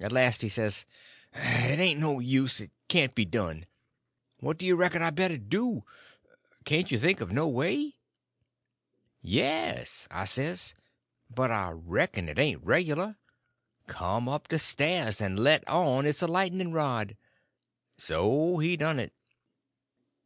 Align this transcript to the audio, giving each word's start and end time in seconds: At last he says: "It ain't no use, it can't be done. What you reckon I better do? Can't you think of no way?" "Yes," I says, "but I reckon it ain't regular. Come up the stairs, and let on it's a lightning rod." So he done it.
At 0.00 0.10
last 0.10 0.40
he 0.40 0.48
says: 0.48 0.86
"It 1.34 1.78
ain't 1.78 2.00
no 2.00 2.18
use, 2.18 2.60
it 2.60 2.70
can't 2.88 3.14
be 3.14 3.26
done. 3.26 3.66
What 4.40 4.62
you 4.62 4.74
reckon 4.74 5.02
I 5.02 5.10
better 5.10 5.36
do? 5.36 5.84
Can't 6.64 6.90
you 6.90 6.98
think 6.98 7.20
of 7.20 7.30
no 7.30 7.46
way?" 7.46 7.96
"Yes," 9.20 10.08
I 10.10 10.24
says, 10.24 10.72
"but 11.28 11.50
I 11.50 11.72
reckon 11.72 12.30
it 12.30 12.38
ain't 12.38 12.64
regular. 12.64 13.18
Come 13.86 14.30
up 14.30 14.48
the 14.48 14.58
stairs, 14.58 15.20
and 15.20 15.38
let 15.38 15.62
on 15.68 16.06
it's 16.06 16.22
a 16.22 16.26
lightning 16.26 16.72
rod." 16.72 17.14
So 17.98 18.56
he 18.56 18.78
done 18.78 18.98
it. 18.98 19.12